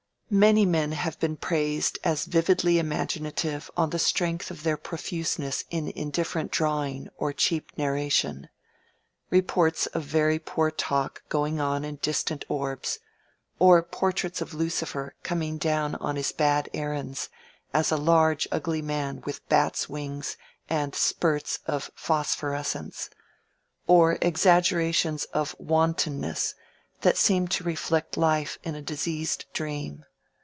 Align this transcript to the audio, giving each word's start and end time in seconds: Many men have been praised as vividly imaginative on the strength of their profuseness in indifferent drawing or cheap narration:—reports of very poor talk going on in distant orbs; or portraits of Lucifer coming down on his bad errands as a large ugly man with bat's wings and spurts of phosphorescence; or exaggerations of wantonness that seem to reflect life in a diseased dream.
Many 0.33 0.65
men 0.65 0.93
have 0.93 1.19
been 1.19 1.35
praised 1.35 1.99
as 2.05 2.23
vividly 2.23 2.79
imaginative 2.79 3.69
on 3.75 3.89
the 3.89 3.99
strength 3.99 4.49
of 4.49 4.63
their 4.63 4.77
profuseness 4.77 5.65
in 5.69 5.89
indifferent 5.89 6.51
drawing 6.51 7.09
or 7.17 7.33
cheap 7.33 7.77
narration:—reports 7.77 9.87
of 9.87 10.03
very 10.03 10.39
poor 10.39 10.71
talk 10.71 11.21
going 11.27 11.59
on 11.59 11.83
in 11.83 11.97
distant 11.97 12.45
orbs; 12.47 12.99
or 13.59 13.83
portraits 13.83 14.39
of 14.39 14.53
Lucifer 14.53 15.15
coming 15.21 15.57
down 15.57 15.95
on 15.95 16.15
his 16.15 16.31
bad 16.31 16.69
errands 16.73 17.27
as 17.73 17.91
a 17.91 17.97
large 17.97 18.47
ugly 18.53 18.81
man 18.81 19.21
with 19.25 19.45
bat's 19.49 19.89
wings 19.89 20.37
and 20.69 20.95
spurts 20.95 21.59
of 21.65 21.91
phosphorescence; 21.93 23.09
or 23.85 24.17
exaggerations 24.21 25.25
of 25.33 25.57
wantonness 25.59 26.55
that 27.01 27.17
seem 27.17 27.49
to 27.49 27.65
reflect 27.65 28.15
life 28.15 28.57
in 28.63 28.75
a 28.75 28.81
diseased 28.81 29.43
dream. 29.51 30.05